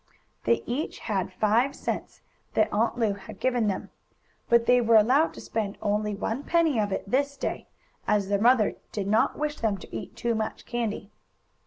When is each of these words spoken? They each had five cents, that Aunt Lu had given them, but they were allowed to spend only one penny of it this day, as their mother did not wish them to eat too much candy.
They 0.45 0.63
each 0.65 0.97
had 0.97 1.31
five 1.31 1.75
cents, 1.75 2.23
that 2.55 2.73
Aunt 2.73 2.97
Lu 2.97 3.13
had 3.13 3.39
given 3.39 3.67
them, 3.67 3.91
but 4.49 4.65
they 4.65 4.81
were 4.81 4.95
allowed 4.95 5.31
to 5.35 5.41
spend 5.41 5.77
only 5.79 6.15
one 6.15 6.41
penny 6.41 6.79
of 6.79 6.91
it 6.91 7.03
this 7.05 7.37
day, 7.37 7.67
as 8.07 8.27
their 8.27 8.41
mother 8.41 8.77
did 8.91 9.05
not 9.05 9.37
wish 9.37 9.57
them 9.57 9.77
to 9.77 9.95
eat 9.95 10.15
too 10.15 10.33
much 10.33 10.65
candy. 10.65 11.11